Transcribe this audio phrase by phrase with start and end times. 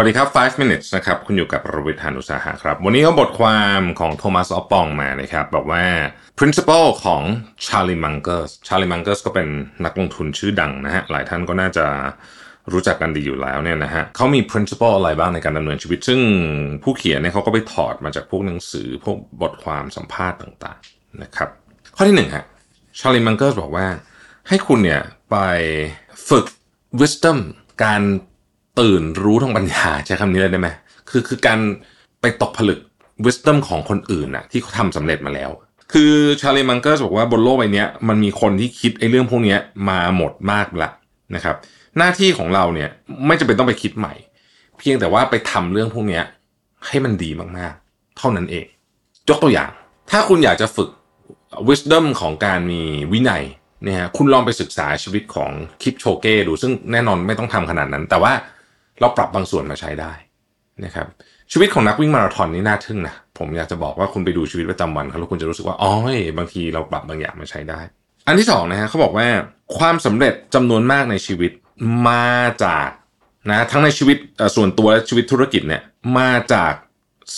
[0.00, 5.84] วัสดีครับ 5 minutes นะครับ คุณอยู่กับประวิทยานุสาหะครับ วันนี้เอาบทความของโทมัสออปปองมานะครับ บอกว่า
[6.38, 7.22] principle ของ
[7.66, 9.48] Charlie Munger Charlie Munger ก็เป็น
[9.84, 11.86] นักลงทุนชื่อดังนะฮะ หลายท่านก็น่าจะ
[12.72, 16.20] รู้จักกันดีอยู่แล้วเนี่ยนะฮะเขามี principle อะไรบ้างในการดำเนินชีวิต ซึ่ง
[16.82, 21.48] ผู้เขียนเนี่ยเขาก็ไปถอดมาจากพวกหนังสือ พวกบทความสัมภาษณ์ต่างๆนะครับ
[21.96, 22.44] ข้อที่หนึ่งฮะ
[22.98, 23.86] Charlie Munger บอกว่า
[24.48, 25.36] ให้คุณเนี่ยไป
[26.28, 26.44] ฝึก
[27.00, 27.38] wisdom
[27.84, 28.02] การ
[28.80, 30.68] ตื่นรู้ทางปัญญาใช้คำนี้เลยได้ไหม
[31.10, 31.58] คือคือการ
[32.20, 32.80] ไปตกผลึก
[33.24, 35.50] wisdom ของคนอื่นน่ะที่เขาทำสำเร็จมาแล้ว
[35.92, 39.56] คือชาลีมังเกอร์บอกว่าบนโลกใบนี้มันมีคนที่คิดไอ้เรื่องพวกนี้
[39.88, 40.90] มาหมดมากละ
[41.34, 41.56] นะครับ
[41.98, 42.88] หน้าที่ของเราเนี่ย
[43.26, 44.14] ไม่จำเป็นต้องไปคิดใหม่
[44.78, 46.20] เพียงแต่ว่าไปทำเรื่องพวกนี้
[46.86, 48.66] ให้มันดีมากๆ เท่านั้นเอง
[49.28, 49.70] ยกตัวอย่าง
[50.10, 50.90] ถ้าคุณอยากจะฝึก
[51.68, 53.44] wisdom ของการมีวินัย
[53.84, 55.50] เนี่ยคุณลองไปศึกษาชีวิตของ
[55.82, 58.32] คิปโชเก้ดูซึ่งแน่นอนไม่ต้องทำขนาดนั้น แต่ว่า
[59.00, 60.12] เราปรับบางส่วนมาใช้ได้
[60.84, 61.06] นะครับ
[61.52, 65.90] ชีวิตของนักวิ่งมาราธอนนี่น่าทึ่งนะผมอยากจะบอกว่าคุณไปดูชีวิตประจำวันเขาแล้วคุณจะรู้สึกว่าอ๋อ
[66.38, 67.80] บางทีเราปรับบางอย่างมาใช้ได้
[68.26, 69.26] อันที่สองนะฮะเขาบอกว่า
[69.78, 71.52] ความสำเร็จจำนวนมากในชีวิต
[72.08, 72.28] มา
[72.64, 72.88] จาก
[73.50, 74.16] นะทั้งในชีวิต
[74.56, 75.82] ส่วนตัวและชีวิตธุรกิจเนี่ย
[76.18, 76.72] มาจาก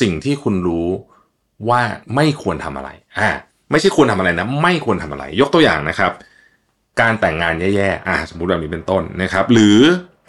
[0.00, 0.88] สิ่งที่คุณรู้
[1.68, 1.82] ว่า
[2.14, 3.30] ไม่ควรทำอะไรอ่า
[3.70, 6.12] ไม่ใช่ควรทำอะไรนะ ไม่ควรทำอะไร ยกตัวอย่างนะครับ
[7.00, 9.78] การแต่งงานแย่ๆอ่าสมมติแบบนี้เป็นต้นนะครับ หรือ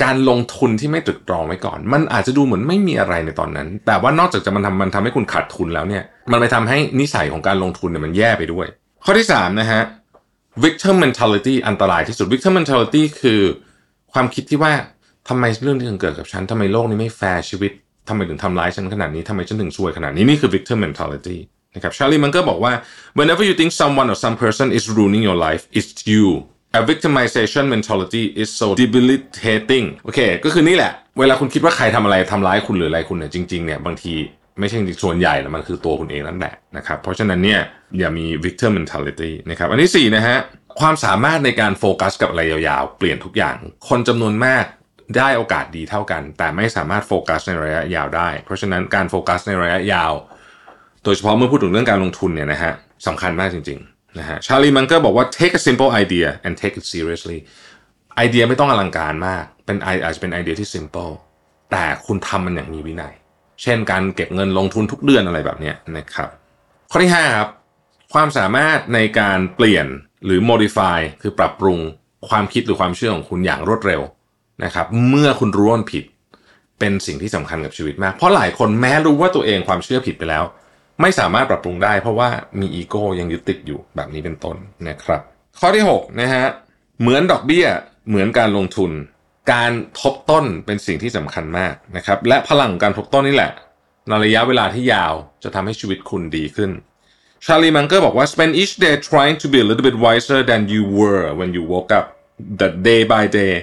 [0.03, 8.67] การลงทุนที่ไม่ตรึกตรองไว้ก่อน มันอาจจะดูเหมือนไม่มีอะไรในตอนนั้น แต่ว่านอกจากจะมันทำมันทำให้คุณขาดทุนแล้วเนี่ย มันไปทำให้นิสัยของการลงทุนเนี่ยมันแย่ไปด้วย
[9.03, 9.81] ข้อที่3นะฮะ
[10.63, 13.41] victim mentality อันตรายที่สุด victim mentality คือ
[14.13, 14.71] ความคิดที่ว่า
[15.29, 17.71] ทำไมเรื่องที่เกิดกับฉันทำไมโลกนี้ไม่แฟร์ชีวิต
[18.07, 21.37] ทำไมถึงทำร้ายฉันขนาดนี้ทำไมฉันถึงซวยขนาดนี้ นี่คือ victim mentality
[21.75, 22.73] นะครับชาลีมันก็บอกว่า
[23.17, 26.25] whenever you think someone or some person is ruining your life it's you
[26.77, 34.13] a victimization mentality is so debilitating โอเค ก็คือนี่แหละ เวลาคุณคิดว่าใครทำอะไรทำร้ายคุณหรืออะไรคุณเนี่ยจริงๆเนี่ยบางที
[34.59, 37.61] ไม่ใช่ส่วนใหญ่นะมันคือตัวคุณเองนั่นแหละนะครับเพราะฉะนั้นเนี่ย
[37.99, 40.37] อย่ามี victim mentality นะครับอันที่4นะฮะ
[40.79, 43.57] ความสามารถในการโฟกัสกับอะไรยาวๆ เปลี่ยนทุกอย่าง
[43.89, 44.65] คนจำนวนมาก
[45.17, 50.11] ได้โอกาสดีเท่ากัน แต่ไม่สามารถโฟกัสในระยะยาวได้ เพราะฉะนั้นการโฟกัสในระยะยาว
[51.03, 52.73] โดยเฉพาะเมื่อพูดถึงเรื่องการลงทุนเนี่ยนะฮะ
[53.07, 57.37] สำคัญมากจริงๆ นะฮะชาลีมันก็บอกว่า take a simple idea and take it seriously
[58.15, 61.13] ไอเดียไม่ต้องอลังการมาก เป็นไออาจจะเป็นไอเดียที่ simple
[61.71, 63.13] แต่คุณทำมันอย่างมีวินัย
[63.61, 66.29] เช่นการเก็บเงินลงทุนทุกเดือนอะไรแบบนี้นะครับ
[66.91, 67.49] ข้อที่5ครับ
[68.13, 69.87] ความสามารถในการเปลี่ยน
[70.25, 71.79] หรือ modify คือปรับปรุง
[72.29, 74.01] ความคิดหรือความเชื่อของคุณอย่างรวดเร็ว
[74.63, 76.03] นะครับ เมื่อคุณรู้ว่าผิด
[76.79, 80.43] เป็นสิ่งที่สำคัญกับชีวิตมาก เพราะหลายคนแม้รู้ว่าตัวเองความเชื่อผิดไปแล้ว
[81.01, 85.21] ไม่สามารถปรับปรุงได้ เพราะว่ามีอีโก้ยังยึดติดอยู่แบบนี้เป็นต้นนะครับ
[85.59, 86.45] ข้อที่6นะฮะ
[87.01, 87.65] เหมือนดอกเบี้ย
[88.09, 88.91] เหมือนการลงทุน
[89.53, 89.71] การ
[90.01, 93.51] ทบต้นเป็นสิ่งที่สำคัญมากนะครับ และพลังการทบต้นนี่แหละ
[94.07, 95.13] ในระยะเวลาที่ยาว
[95.43, 96.71] จะทำให้ชีวิตคุณดีขึ้น
[97.45, 101.63] ชาลีมังเกอร์บอกว่า spend each day trying to be a little bit wiser than you were when you
[101.73, 102.05] woke up
[102.61, 103.53] the day by day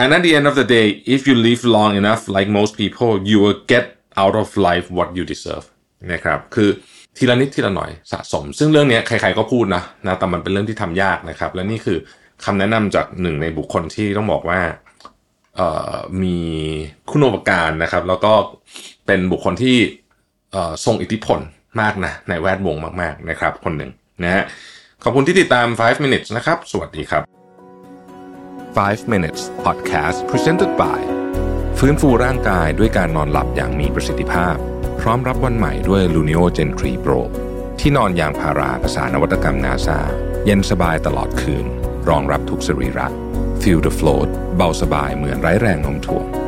[0.00, 3.12] and at the end of the day if you live long enough like most people
[3.30, 3.84] you will get
[4.22, 5.64] out of life what you deserve
[6.12, 6.70] นะครับคือ
[7.16, 11.98] ทีละนิดทีละหน่อยสะสม ซึ่งเรื่องนี้ใครๆก็พูดนะนะแต่มันเป็นเรื่องที่ทำยากนะครับ และนี่คือ
[12.44, 14.60] คำแนะนำจากหนึ่งในบุคคลที่ต้องบอกว่า
[16.22, 16.38] มี
[17.10, 18.32] คุณอุปการนะครับ แล้วก็
[19.06, 19.76] เป็นบุคคลที่
[20.84, 21.38] ทรงอิทธิพล
[21.80, 23.90] มากนะในแวดวงมากๆนะครับ คนหนึ่ง
[24.22, 24.44] นะฮะ
[25.02, 27.22] ขอบคุณที่ติดตาม 5 minutes นะครับ สวัสดีครับ
[28.76, 31.00] 5 minutes podcast presented by
[31.78, 34.56] ฟื้นฟูร่างกายด้วยการนอนหลับอย่างมีประสิทธิภาพ
[35.06, 37.20] พร้อมรับวันใหม่ด้วย Luno Gen 3 Pro
[37.80, 39.98] ที่นอนยางพาราภาษานวัตกรรมนาซา
[40.44, 41.66] เย็นสบายตลอดคืน
[42.08, 43.06] รองรับทุกสรีระ
[43.60, 46.41] Feel the float เบาสบายเหมือนไร้แรงโน้มถ่วง